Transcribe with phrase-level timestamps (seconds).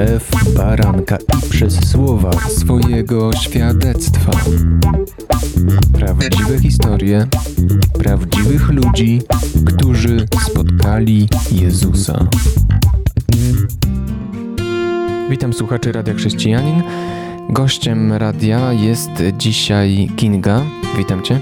[0.00, 4.32] krew baranka i przez słowa swojego świadectwa.
[5.92, 7.26] Prawdziwe historie
[7.98, 9.22] prawdziwych ludzi,
[9.64, 12.26] którzy spotkali Jezusa.
[15.30, 16.82] Witam słuchaczy Radia Chrześcijanin.
[17.50, 20.62] Gościem radia jest dzisiaj Kinga.
[20.98, 21.40] Witam Cię.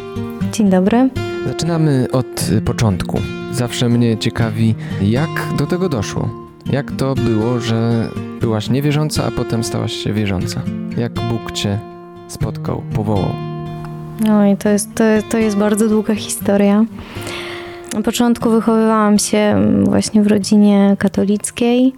[0.53, 1.11] Dzień dobry.
[1.47, 3.21] Zaczynamy od początku.
[3.53, 6.49] Zawsze mnie ciekawi, jak do tego doszło.
[6.73, 8.09] Jak to było, że
[8.41, 10.61] byłaś niewierząca, a potem stałaś się wierząca?
[10.97, 11.79] Jak Bóg Cię
[12.29, 13.35] spotkał, powołał?
[14.21, 16.85] No i to jest, to, to jest bardzo długa historia.
[17.95, 21.93] Na początku wychowywałam się właśnie w rodzinie katolickiej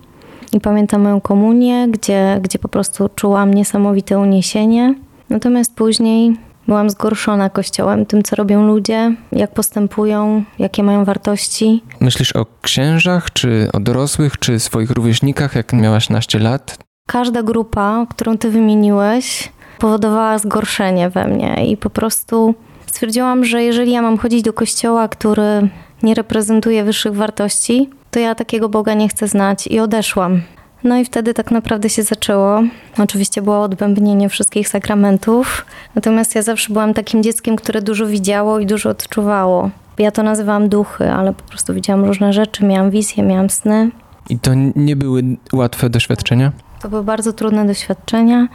[0.52, 4.94] i pamiętam moją komunię, gdzie, gdzie po prostu czułam niesamowite uniesienie.
[5.30, 6.36] Natomiast później
[6.70, 11.82] byłam zgorszona kościołem, tym co robią ludzie, jak postępują, jakie mają wartości.
[12.00, 16.78] Myślisz o księżach, czy o dorosłych, czy swoich rówieśnikach, jak miałaś naście lat?
[17.08, 22.54] Każda grupa, którą ty wymieniłeś, powodowała zgorszenie we mnie i po prostu
[22.86, 25.68] stwierdziłam, że jeżeli ja mam chodzić do kościoła, który
[26.02, 30.42] nie reprezentuje wyższych wartości, to ja takiego Boga nie chcę znać i odeszłam.
[30.84, 32.62] No i wtedy tak naprawdę się zaczęło.
[32.98, 38.66] Oczywiście było odbębnienie wszystkich sakramentów, natomiast ja zawsze byłam takim dzieckiem, które dużo widziało i
[38.66, 39.70] dużo odczuwało.
[39.98, 43.90] Ja to nazywałam duchy, ale po prostu widziałam różne rzeczy, miałam wizje, miałam sny.
[44.28, 46.52] I to nie były łatwe doświadczenia?
[46.82, 48.48] To były bardzo trudne doświadczenia.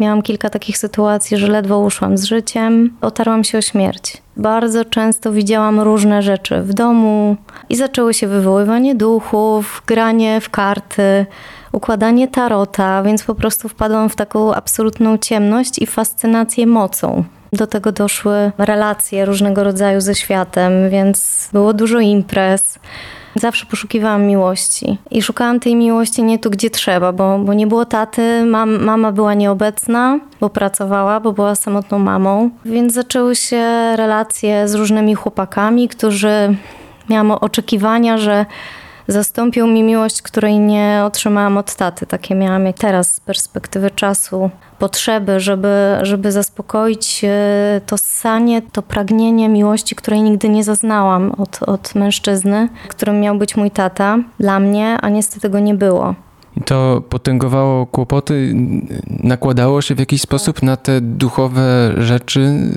[0.00, 4.22] Miałam kilka takich sytuacji, że ledwo uszłam z życiem, otarłam się o śmierć.
[4.36, 7.36] Bardzo często widziałam różne rzeczy w domu
[7.68, 11.26] i zaczęło się wywoływanie duchów, granie w karty,
[11.72, 17.24] układanie tarota, więc po prostu wpadłam w taką absolutną ciemność i fascynację mocą.
[17.52, 22.78] Do tego doszły relacje różnego rodzaju ze światem, więc było dużo imprez.
[23.40, 24.98] Zawsze poszukiwałam miłości.
[25.10, 29.12] I szukałam tej miłości nie tu, gdzie trzeba, bo, bo nie było taty, mam, mama
[29.12, 33.62] była nieobecna, bo pracowała, bo była samotną mamą, więc zaczęły się
[33.96, 36.56] relacje z różnymi chłopakami, którzy
[37.08, 38.46] miałam oczekiwania, że
[39.12, 42.06] zastąpią mi miłość, której nie otrzymałam od taty.
[42.06, 48.82] Takie miałam jak teraz z perspektywy czasu potrzeby, żeby, żeby zaspokoić e, to sanie, to
[48.82, 54.60] pragnienie miłości, której nigdy nie zaznałam od, od mężczyzny, którym miał być mój tata dla
[54.60, 56.14] mnie, a niestety tego nie było.
[56.56, 58.54] I to potęgowało kłopoty,
[59.06, 62.72] nakładało się w jakiś sposób na te duchowe rzeczy?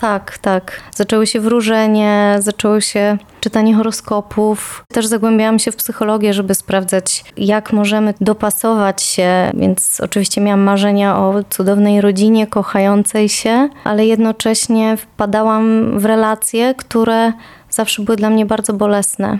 [0.00, 0.80] Tak, tak.
[0.94, 4.84] Zaczęły się wróżenie, zaczęło się czytanie horoskopów.
[4.92, 9.50] Też zagłębiałam się w psychologię, żeby sprawdzać, jak możemy dopasować się.
[9.54, 17.32] Więc oczywiście miałam marzenia o cudownej rodzinie, kochającej się, ale jednocześnie wpadałam w relacje, które
[17.70, 19.38] zawsze były dla mnie bardzo bolesne.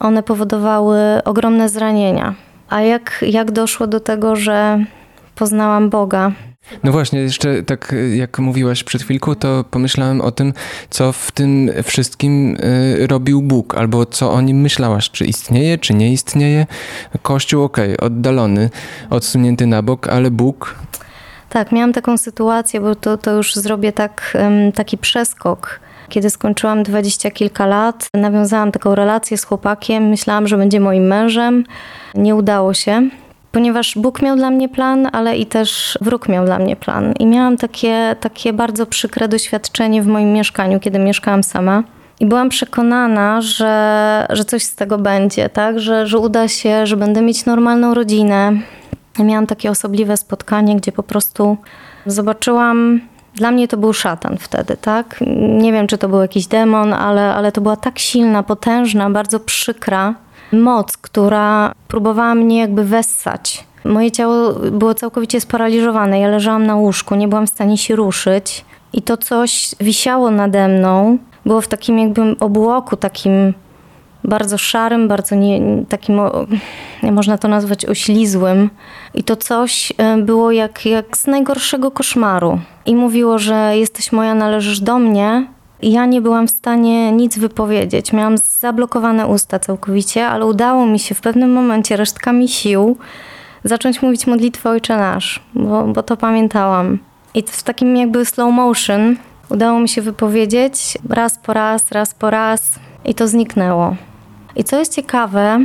[0.00, 2.34] One powodowały ogromne zranienia.
[2.68, 4.84] A jak, jak doszło do tego, że
[5.34, 6.32] poznałam Boga?
[6.84, 10.52] No właśnie, jeszcze tak jak mówiłaś przed chwilką, to pomyślałem o tym,
[10.90, 12.56] co w tym wszystkim
[13.00, 16.66] y, robił Bóg, albo co o nim myślałaś, czy istnieje, czy nie istnieje.
[17.22, 18.70] Kościół, okej, okay, oddalony,
[19.10, 20.74] odsunięty na bok, ale Bóg...
[21.48, 24.36] Tak, miałam taką sytuację, bo to, to już zrobię tak,
[24.74, 25.80] taki przeskok.
[26.08, 31.64] Kiedy skończyłam dwadzieścia kilka lat, nawiązałam taką relację z chłopakiem, myślałam, że będzie moim mężem.
[32.14, 33.10] Nie udało się
[33.52, 37.12] ponieważ Bóg miał dla mnie plan, ale i też wróg miał dla mnie plan.
[37.18, 41.82] I miałam takie, takie bardzo przykre doświadczenie w moim mieszkaniu, kiedy mieszkałam sama.
[42.20, 45.80] I byłam przekonana, że, że coś z tego będzie, tak?
[45.80, 48.52] Że, że uda się, że będę mieć normalną rodzinę.
[49.18, 51.56] I miałam takie osobliwe spotkanie, gdzie po prostu
[52.06, 53.00] zobaczyłam.
[53.34, 55.20] Dla mnie to był szatan wtedy, tak?
[55.60, 59.40] Nie wiem, czy to był jakiś demon, ale, ale to była tak silna, potężna, bardzo
[59.40, 60.14] przykra
[60.52, 63.64] moc, która próbowała mnie jakby wessać.
[63.84, 66.20] Moje ciało było całkowicie sparaliżowane.
[66.20, 68.64] Ja leżałam na łóżku, nie byłam w stanie się ruszyć.
[68.92, 71.18] I to coś wisiało nade mną.
[71.46, 73.54] Było w takim jakby obłoku, takim
[74.24, 76.20] bardzo szarym, bardzo nie, takim,
[77.02, 78.70] nie można to nazwać oślizłym.
[79.14, 82.58] I to coś e, było jak, jak z najgorszego koszmaru.
[82.86, 85.46] I mówiło, że jesteś moja, należysz do mnie,
[85.82, 88.12] ja nie byłam w stanie nic wypowiedzieć.
[88.12, 92.96] Miałam zablokowane usta całkowicie, ale udało mi się w pewnym momencie resztkami sił
[93.64, 96.98] zacząć mówić modlitwę Ojcze Nasz, bo, bo to pamiętałam.
[97.34, 99.16] I w takim jakby slow motion
[99.48, 103.96] udało mi się wypowiedzieć raz po raz, raz po raz i to zniknęło.
[104.56, 105.64] I co jest ciekawe,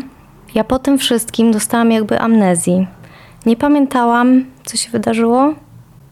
[0.56, 2.88] ja po tym wszystkim dostałam jakby amnezji.
[3.46, 5.54] Nie pamiętałam, co się wydarzyło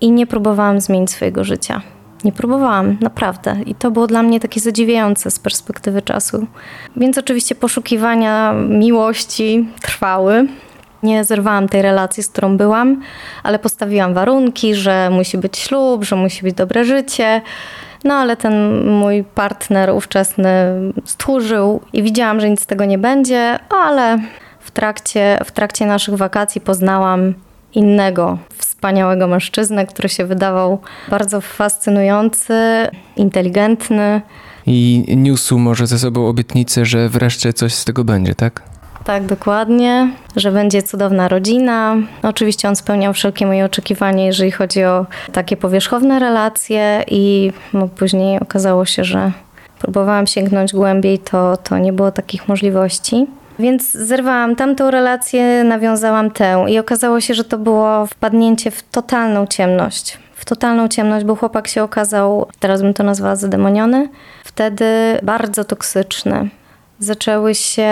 [0.02, 1.82] i nie próbowałam zmienić swojego życia.
[2.24, 3.56] Nie próbowałam, naprawdę.
[3.66, 6.48] I to było dla mnie takie zadziwiające z perspektywy czasu.
[6.96, 10.48] Więc oczywiście poszukiwania miłości trwały.
[11.04, 13.02] Nie zerwałam tej relacji, z którą byłam,
[13.44, 17.42] ale postawiłam warunki, że musi być ślub, że musi być dobre życie.
[18.04, 20.52] No ale ten mój partner ówczesny
[21.06, 24.20] stchórzył i widziałam, że nic z tego nie będzie, ale
[24.60, 27.34] w trakcie, w trakcie naszych wakacji poznałam
[27.74, 28.38] innego
[28.84, 32.54] wspaniałego mężczyznę, który się wydawał bardzo fascynujący,
[33.16, 34.22] inteligentny.
[34.66, 38.62] I niósł może ze sobą obietnicę, że wreszcie coś z tego będzie, tak?
[39.04, 41.96] Tak, dokładnie, że będzie cudowna rodzina.
[42.24, 48.40] Oczywiście on spełniał wszelkie moje oczekiwania, jeżeli chodzi o takie powierzchowne relacje, i no, później
[48.40, 49.32] okazało się, że
[49.80, 53.28] próbowałam sięgnąć głębiej, to, to nie było takich możliwości.
[53.60, 59.48] Więc zerwałam tamtą relację, nawiązałam tę i okazało się, że to było wpadnięcie w totalną
[59.48, 60.18] ciemność.
[60.36, 64.10] W totalną ciemność, bo chłopak się okazał, teraz bym to nazwała zademoniony,
[64.44, 64.86] wtedy
[65.24, 66.50] bardzo toksyczny.
[67.00, 67.92] Zaczęły się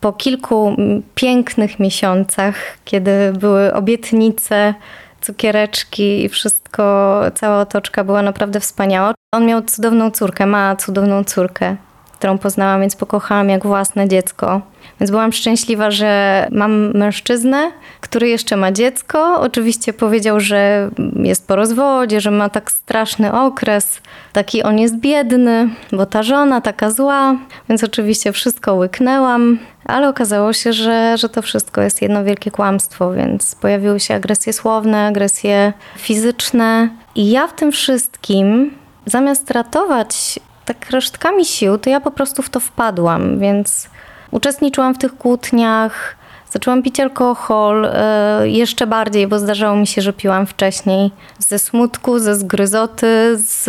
[0.00, 0.76] po kilku
[1.14, 2.54] pięknych miesiącach,
[2.84, 4.74] kiedy były obietnice,
[5.20, 9.14] cukiereczki i wszystko, cała otoczka była naprawdę wspaniała.
[9.34, 11.76] On miał cudowną córkę, ma cudowną córkę,
[12.20, 14.60] którą poznałam, więc pokochałam jak własne dziecko.
[15.00, 17.70] Więc byłam szczęśliwa, że mam mężczyznę,
[18.00, 19.40] który jeszcze ma dziecko.
[19.40, 24.00] Oczywiście powiedział, że jest po rozwodzie, że ma tak straszny okres.
[24.32, 27.36] Taki on jest biedny, bo ta żona taka zła.
[27.68, 29.58] Więc oczywiście wszystko łyknęłam.
[29.84, 34.52] Ale okazało się, że, że to wszystko jest jedno wielkie kłamstwo, więc pojawiły się agresje
[34.52, 36.88] słowne, agresje fizyczne.
[37.14, 38.70] I ja w tym wszystkim,
[39.06, 40.40] zamiast ratować
[40.74, 43.88] tak resztkami sił, to ja po prostu w to wpadłam, więc
[44.30, 46.16] Uczestniczyłam w tych kłótniach,
[46.50, 51.10] zaczęłam pić alkohol e, jeszcze bardziej, bo zdarzało mi się, że piłam wcześniej.
[51.38, 53.64] Ze smutku, ze zgryzoty, z,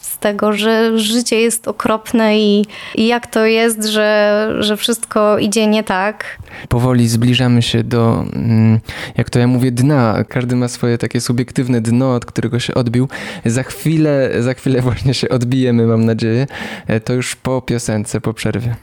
[0.00, 5.66] z tego, że życie jest okropne i, i jak to jest, że, że wszystko idzie
[5.66, 6.24] nie tak.
[6.68, 8.80] Powoli zbliżamy się do, mm,
[9.16, 10.24] jak to ja mówię, dna.
[10.28, 13.08] Każdy ma swoje takie subiektywne dno, od którego się odbił.
[13.44, 16.46] Za chwilę, za chwilę właśnie się odbijemy, mam nadzieję.
[16.86, 18.74] E, to już po piosence, po przerwie.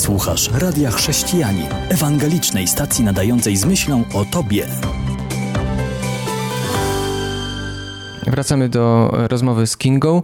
[0.00, 4.66] Słuchasz Radia Chrześcijani, ewangelicznej stacji nadającej z myślą o Tobie.
[8.26, 10.22] Wracamy do rozmowy z Kingą.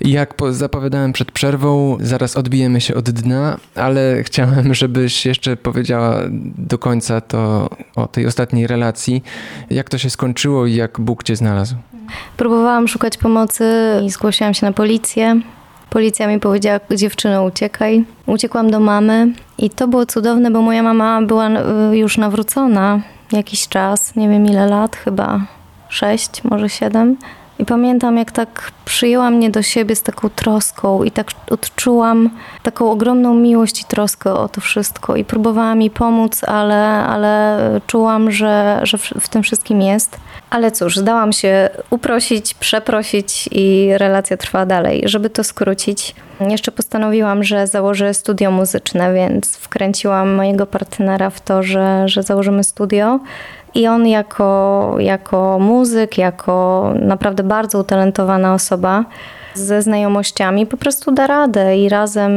[0.00, 6.20] Jak zapowiadałem przed przerwą, zaraz odbijemy się od dna, ale chciałem, żebyś jeszcze powiedziała
[6.58, 9.22] do końca to o tej ostatniej relacji.
[9.70, 11.76] Jak to się skończyło i jak Bóg cię znalazł?
[12.36, 13.64] Próbowałam szukać pomocy
[14.04, 15.40] i zgłosiłam się na policję.
[15.90, 18.04] Policja mi powiedziała, dziewczyno uciekaj.
[18.26, 23.00] Uciekłam do mamy i to było cudowne, bo moja mama była y, już nawrócona
[23.32, 25.40] jakiś czas, nie wiem ile lat, chyba
[25.88, 27.16] sześć, może siedem.
[27.64, 32.30] I pamiętam, jak tak przyjęła mnie do siebie z taką troską i tak odczułam
[32.62, 35.16] taką ogromną miłość i troskę o to wszystko.
[35.16, 40.16] I próbowałam mi pomóc, ale, ale czułam, że, że w tym wszystkim jest.
[40.50, 45.02] Ale cóż, zdałam się uprosić, przeprosić i relacja trwa dalej.
[45.04, 51.62] Żeby to skrócić, jeszcze postanowiłam, że założę studio muzyczne, więc wkręciłam mojego partnera w to,
[51.62, 53.20] że, że założymy studio.
[53.74, 59.04] I on jako, jako muzyk, jako naprawdę bardzo utalentowana osoba
[59.54, 62.32] ze znajomościami po prostu da radę i razem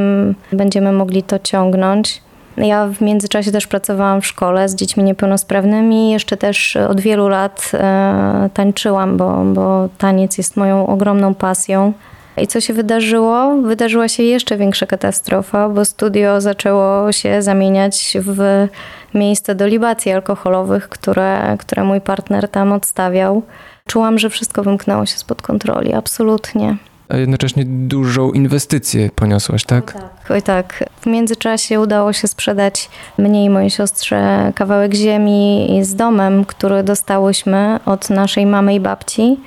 [0.52, 2.22] będziemy mogli to ciągnąć.
[2.58, 6.12] Ja w międzyczasie też pracowałam w szkole z dziećmi niepełnosprawnymi.
[6.12, 11.94] Jeszcze też od wielu lat e, tańczyłam, bo, bo taniec jest moją ogromną pasją.
[12.42, 13.62] I co się wydarzyło?
[13.62, 18.68] Wydarzyła się jeszcze większa katastrofa, bo studio zaczęło się zamieniać w
[19.14, 23.44] miejsce do libacji alkoholowych, które, które mój partner tam odstawiał.
[23.88, 26.78] Czułam, że wszystko wymknęło się spod kontroli, absolutnie.
[27.10, 29.94] A jednocześnie dużą inwestycję poniosłaś, tak?
[29.96, 30.32] Oj tak.
[30.32, 30.84] Oj tak.
[31.02, 37.80] W międzyczasie udało się sprzedać mnie i mojej siostrze kawałek ziemi z domem, który dostałyśmy
[37.86, 39.38] od naszej mamy i babci.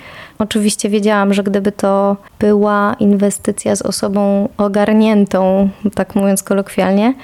[0.41, 7.15] Oczywiście wiedziałam, że gdyby to była inwestycja z osobą ogarniętą, tak mówiąc kolokwialnie,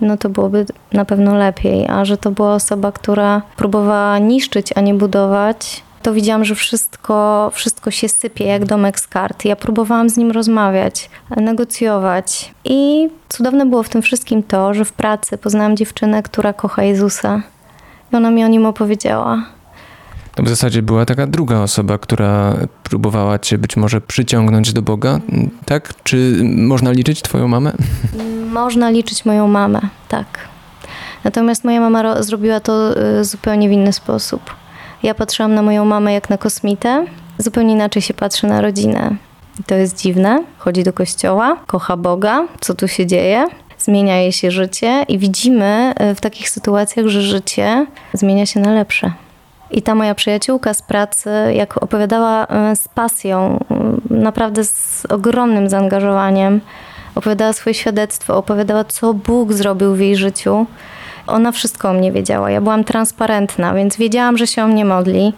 [0.00, 1.86] no to byłoby na pewno lepiej.
[1.88, 7.50] A że to była osoba, która próbowała niszczyć, a nie budować, to widziałam, że wszystko,
[7.54, 9.44] wszystko się sypie jak domek z kart.
[9.44, 12.54] Ja próbowałam z nim rozmawiać, negocjować.
[12.64, 17.42] I cudowne było w tym wszystkim to, że w pracy poznałam dziewczynę, która kocha Jezusa.
[18.12, 19.42] I ona mi o nim opowiedziała.
[20.38, 25.20] W zasadzie była taka druga osoba, która próbowała cię być może przyciągnąć do Boga,
[25.64, 25.94] tak?
[26.04, 27.72] Czy można liczyć twoją mamę?
[28.52, 30.26] Można liczyć moją mamę, tak.
[31.24, 34.54] Natomiast moja mama zrobiła to y, zupełnie w inny sposób.
[35.02, 37.06] Ja patrzyłam na moją mamę jak na kosmitę,
[37.38, 39.16] zupełnie inaczej się patrzy na rodzinę.
[39.60, 40.44] I to jest dziwne.
[40.58, 43.46] Chodzi do kościoła, kocha Boga, co tu się dzieje.
[43.78, 49.12] zmienia jej się życie i widzimy w takich sytuacjach, że życie zmienia się na lepsze.
[49.72, 53.64] I ta moja przyjaciółka z pracy, jak opowiadała z pasją,
[54.10, 56.60] naprawdę z ogromnym zaangażowaniem,
[57.14, 60.66] opowiadała swoje świadectwo, opowiadała, co Bóg zrobił w jej życiu.
[61.26, 62.50] Ona wszystko o mnie wiedziała.
[62.50, 65.32] Ja byłam transparentna, więc wiedziałam, że się o mnie modli.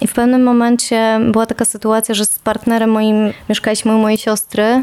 [0.00, 4.82] I w pewnym momencie była taka sytuacja, że z partnerem moim mieszkaliśmy u mojej siostry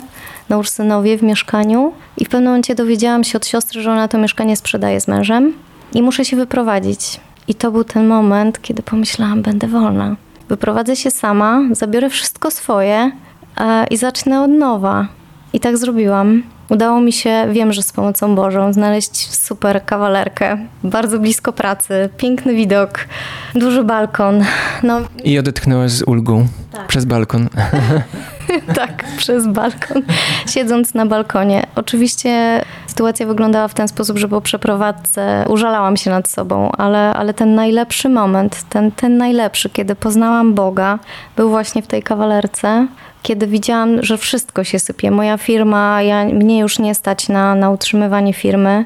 [0.50, 1.94] na Ursynowie w mieszkaniu.
[2.18, 5.54] I w pewnym momencie dowiedziałam się od siostry, że ona to mieszkanie sprzedaje z mężem
[5.94, 7.20] i muszę się wyprowadzić.
[7.48, 10.16] I to był ten moment, kiedy pomyślałam, będę wolna.
[10.50, 13.12] Wyprowadzę się sama, zabiorę wszystko swoje
[13.58, 15.08] e, i zacznę od nowa.
[15.54, 16.44] I tak zrobiłam.
[16.70, 22.56] Udało mi się, wiem, że z pomocą Bożą, znaleźć super kawalerkę, bardzo blisko pracy, piękny
[22.56, 23.00] widok,
[23.56, 24.44] duży balkon.
[24.84, 25.02] No.
[25.24, 26.88] I odetchnęłaś z ulgą tak.
[26.88, 27.50] przez balkon.
[28.76, 30.02] tak, przez balkon,
[30.48, 31.64] siedząc na balkonie.
[31.76, 37.34] Oczywiście sytuacja wyglądała w ten sposób, że po przeprowadzce użalałam się nad sobą, ale, ale
[37.34, 41.00] ten najlepszy moment, ten, ten najlepszy, kiedy poznałam Boga,
[41.36, 42.88] był właśnie w tej kawalerce
[43.24, 45.12] kiedy widziałam, że wszystko się sypie.
[45.12, 48.86] Moja firma, ja, mnie już nie stać na, na utrzymywanie firmy.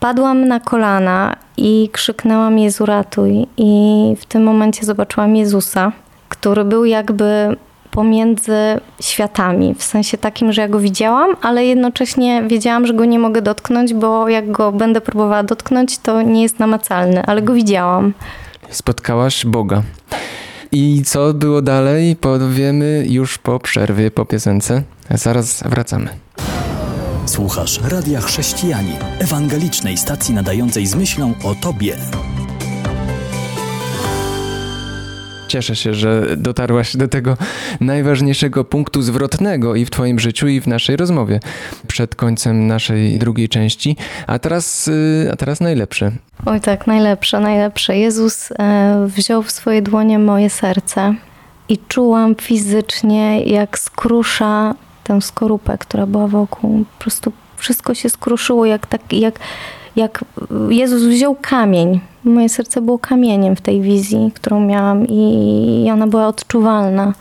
[0.00, 3.46] Padłam na kolana i krzyknęłam Jezu ratuj.
[3.56, 5.92] I w tym momencie zobaczyłam Jezusa,
[6.28, 7.56] który był jakby
[7.90, 8.52] pomiędzy
[9.00, 9.74] światami.
[9.74, 13.94] W sensie takim, że ja go widziałam, ale jednocześnie wiedziałam, że go nie mogę dotknąć,
[13.94, 18.12] bo jak go będę próbowała dotknąć, to nie jest namacalny, ale go widziałam.
[18.70, 19.82] Spotkałaś Boga.
[20.72, 24.82] I co było dalej, powiemy już po przerwie, po piosence.
[25.10, 26.08] Zaraz wracamy.
[27.26, 31.96] Słuchasz Radia Chrześcijani, ewangelicznej stacji nadającej z myślą o Tobie.
[35.48, 37.36] Cieszę się, że dotarłaś do tego
[37.80, 41.40] najważniejszego punktu zwrotnego i w Twoim życiu, i w naszej rozmowie
[41.86, 43.96] przed końcem naszej drugiej części.
[44.26, 46.12] A teraz, y, a teraz najlepsze.
[46.46, 47.98] Oj, tak, najlepsze, najlepsze.
[47.98, 51.14] Jezus e, wziął w swoje dłonie moje serce
[51.68, 54.74] i czułam fizycznie, jak skrusza
[55.04, 56.84] tę skorupę, która była wokół.
[56.98, 59.38] Po prostu wszystko się skruszyło, jak, tak, jak,
[59.98, 60.24] jak
[60.70, 66.26] Jezus wziął kamień Moje serce było kamieniem w tej wizji, którą miałam i ona była
[66.26, 67.12] odczuwalna.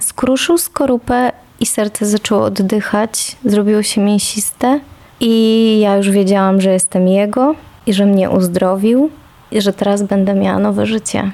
[0.00, 4.80] Skruszył skorupę i serce zaczęło oddychać, zrobiło się mięsiste
[5.20, 7.54] i ja już wiedziałam, że jestem Jego
[7.86, 9.10] i że mnie uzdrowił
[9.50, 11.30] i że teraz będę miała nowe życie.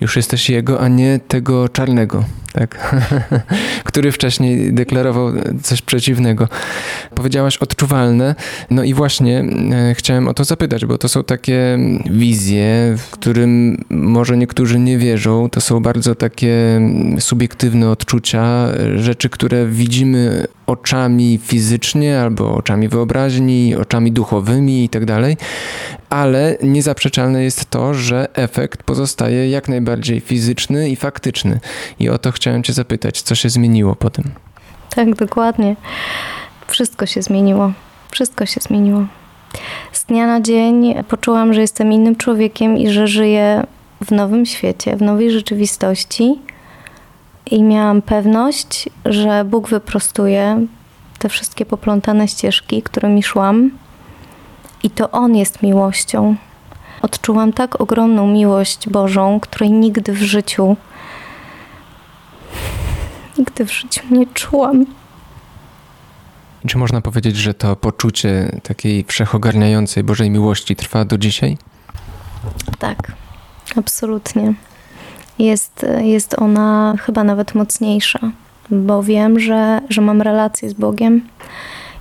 [0.00, 2.96] Już jesteś Jego, a nie tego czarnego tak?
[3.84, 5.32] który wcześniej deklarował
[5.62, 6.48] coś przeciwnego.
[7.14, 8.34] Powiedziałaś odczuwalne,
[8.70, 11.78] no i właśnie e, chciałem o to zapytać, bo to są takie
[12.10, 16.80] wizje, w którym może niektórzy nie wierzą, to są bardzo takie
[17.18, 25.36] subiektywne odczucia, rzeczy, które widzimy oczami fizycznie albo oczami wyobraźni, oczami duchowymi i tak dalej,
[26.10, 31.60] ale niezaprzeczalne jest to, że efekt pozostaje jak najbardziej fizyczny i faktyczny.
[31.98, 34.30] I o to chciałem Cię zapytać, co się zmieniło po tym?
[34.94, 35.76] Tak, dokładnie.
[36.66, 37.72] Wszystko się zmieniło.
[38.10, 39.04] Wszystko się zmieniło.
[39.92, 43.66] Z dnia na dzień poczułam, że jestem innym człowiekiem i że żyję
[44.04, 46.38] w nowym świecie, w nowej rzeczywistości.
[47.50, 50.66] I miałam pewność, że Bóg wyprostuje
[51.18, 53.70] te wszystkie poplątane ścieżki, którymi szłam,
[54.82, 56.36] i to On jest miłością.
[57.02, 60.76] Odczułam tak ogromną miłość Bożą, której nigdy w życiu
[63.42, 64.86] nigdy w życiu nie czułam.
[66.66, 71.56] Czy można powiedzieć, że to poczucie takiej wszechogarniającej Bożej miłości trwa do dzisiaj?
[72.78, 73.12] Tak,
[73.76, 74.54] absolutnie.
[75.38, 78.18] Jest, jest ona chyba nawet mocniejsza,
[78.70, 81.22] bo wiem, że, że mam relację z Bogiem.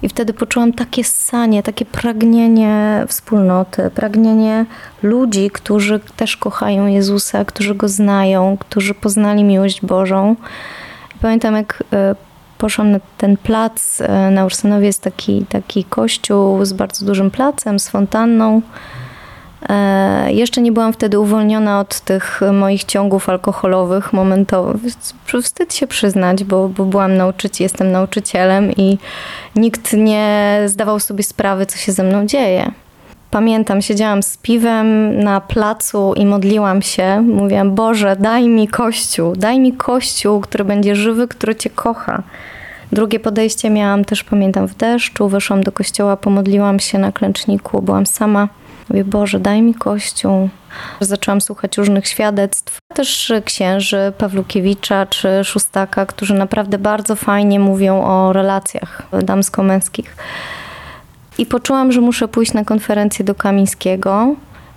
[0.01, 4.65] I wtedy poczułam takie ssanie, takie pragnienie wspólnoty, pragnienie
[5.03, 10.35] ludzi, którzy też kochają Jezusa, którzy go znają, którzy poznali miłość Bożą.
[11.21, 12.15] Pamiętam, jak e,
[12.57, 17.79] poszłam na ten plac, e, na Ursynowie jest taki, taki kościół z bardzo dużym placem,
[17.79, 18.61] z fontanną.
[19.69, 24.81] E, jeszcze nie byłam wtedy uwolniona od tych moich ciągów alkoholowych momentowych.
[25.41, 28.97] Wstyd się przyznać, bo, bo byłam nauczycielem, jestem nauczycielem i
[29.55, 32.71] nikt nie zdawał sobie sprawy, co się ze mną dzieje.
[33.31, 37.21] Pamiętam, siedziałam z piwem na placu i modliłam się.
[37.21, 42.23] Mówiłam, Boże, daj mi kościół, daj mi kościół, który będzie żywy, który Cię kocha.
[42.91, 45.29] Drugie podejście miałam też, pamiętam, w deszczu.
[45.29, 48.47] Weszłam do kościoła, pomodliłam się na klęczniku, byłam sama.
[48.89, 50.49] Mówię, Boże, daj mi kościół.
[50.99, 58.33] Zaczęłam słuchać różnych świadectw, też księży Pawlukiewicza czy Szóstaka, którzy naprawdę bardzo fajnie mówią o
[58.33, 60.15] relacjach damsko-męskich.
[61.41, 64.35] I poczułam, że muszę pójść na konferencję do Kamińskiego.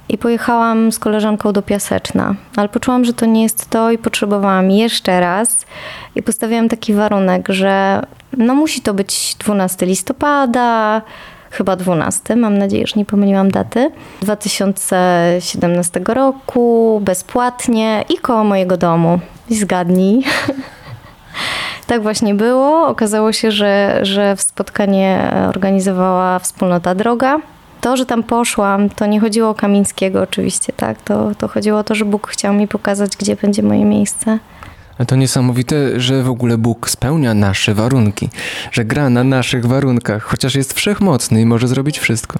[0.08, 4.70] I pojechałam z koleżanką do Piaseczna, ale poczułam, że to nie jest to i potrzebowałam
[4.70, 5.66] jeszcze raz.
[6.14, 8.02] I postawiłam taki warunek, że
[8.36, 11.02] no musi to być 12 listopada,
[11.50, 13.90] chyba 12, mam nadzieję, że nie pomyliłam daty,
[14.22, 19.20] 2017 roku, bezpłatnie i koło mojego domu.
[19.50, 20.24] Zgadnij.
[21.84, 22.88] tak właśnie było.
[22.88, 27.38] Okazało się, że, że spotkanie organizowała wspólnota Droga.
[27.80, 31.02] To, że tam poszłam, to nie chodziło o Kamińskiego oczywiście, tak?
[31.02, 34.38] To, to chodziło o to, że Bóg chciał mi pokazać, gdzie będzie moje miejsce.
[35.06, 38.30] To niesamowite, że w ogóle Bóg spełnia nasze warunki,
[38.72, 42.38] że gra na naszych warunkach, chociaż jest wszechmocny i może zrobić wszystko.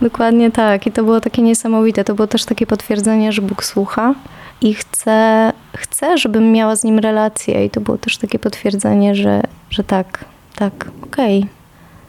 [0.00, 0.86] Dokładnie tak.
[0.86, 2.04] I to było takie niesamowite.
[2.04, 4.14] To było też takie potwierdzenie, że Bóg słucha
[4.60, 7.64] i chce, chce żebym miała z nim relację.
[7.64, 10.24] I to było też takie potwierdzenie, że, że tak,
[10.56, 11.38] tak, okej.
[11.38, 11.50] Okay.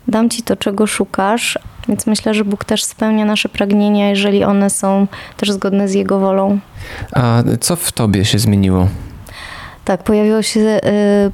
[0.08, 4.70] Dam ci to, czego szukasz, więc myślę, że Bóg też spełnia nasze pragnienia, jeżeli one
[4.70, 6.60] są też zgodne z Jego wolą.
[7.14, 8.88] A co w tobie się zmieniło?
[9.86, 10.80] Tak, pojawiło się y,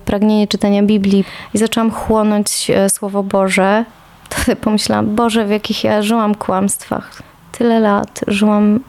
[0.05, 3.85] pragnienie czytania Biblii i zaczęłam chłonąć y, Słowo Boże.
[4.29, 7.22] To pomyślałam, Boże, w jakich ja żyłam kłamstwach.
[7.51, 8.79] Tyle lat żyłam,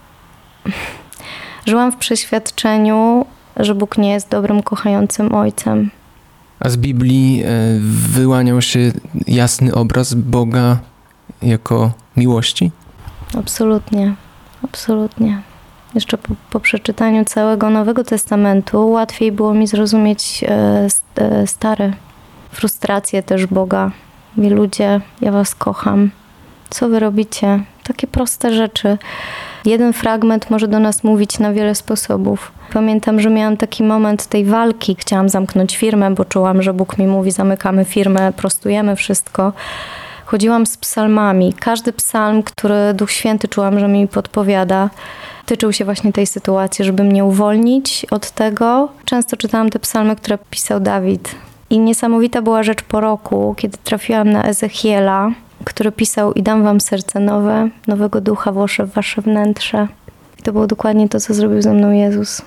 [1.67, 3.27] żyłam w przeświadczeniu,
[3.57, 5.91] że Bóg nie jest dobrym, kochającym Ojcem.
[6.61, 7.47] A z Biblii y,
[8.13, 8.93] wyłaniał się
[9.27, 10.79] jasny obraz Boga
[11.43, 12.71] jako miłości?
[13.35, 14.15] Absolutnie,
[14.65, 15.43] absolutnie
[15.97, 21.93] jeszcze po, po, przeczytaniu całego Nowego Testamentu łatwiej było mi zrozumieć e, e, stare
[22.51, 23.91] frustracje też Boga.
[24.37, 26.11] Mi ludzie, ja was kocham.
[26.71, 27.61] Co wy robicie?
[27.85, 28.99] Takie proste rzeczy.
[29.65, 32.53] Jeden fragment może do nas mówić na wiele sposobów.
[32.73, 34.97] Pamiętam, że miałam taki moment tej walki.
[34.99, 39.53] Chciałam zamknąć firmę, bo czułam, że Bóg mi mówi: zamykamy firmę, prostujemy wszystko.
[40.25, 41.55] Chodziłam z psalmami.
[41.61, 44.91] Każdy psalm, który Duch Święty czułam, że mi podpowiada,
[45.47, 48.89] tyczył się właśnie tej sytuacji, żeby mnie uwolnić od tego.
[49.05, 51.35] Często czytałam te psalmy, które pisał Dawid.
[51.71, 55.31] I niesamowita była rzecz po roku, kiedy trafiłam na Ezechiela,
[55.65, 59.89] który pisał i dam wam serce nowe, nowego ducha włożę w wasze wnętrze.
[60.39, 62.43] I to było dokładnie to, co zrobił ze mną Jezus.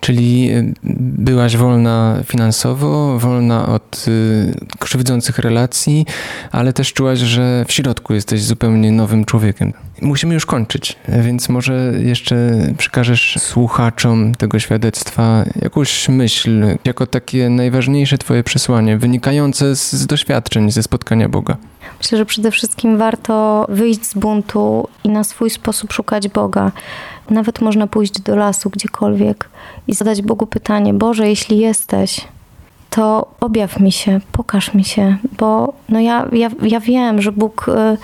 [0.00, 0.74] Czyli y,
[1.18, 6.06] byłaś wolna finansowo, wolna od y, krzywdzących relacji,
[6.52, 9.72] ale też czułaś, że w środku jesteś zupełnie nowym człowiekiem.
[10.02, 12.36] Musimy już kończyć, więc może jeszcze
[12.78, 20.70] przekażesz słuchaczom tego świadectwa jakąś myśl, jako takie najważniejsze Twoje przesłanie, wynikające z, z doświadczeń,
[20.70, 21.56] ze spotkania Boga.
[21.98, 26.72] Myślę, że przede wszystkim warto wyjść z buntu i na swój sposób szukać Boga.
[27.30, 29.48] Nawet można pójść do lasu, gdziekolwiek
[29.88, 32.20] i zadać Bogu pytanie: Boże, jeśli jesteś,
[32.90, 37.66] to objaw mi się, pokaż mi się, bo no ja, ja, ja wiem, że Bóg,
[37.68, 37.98] y,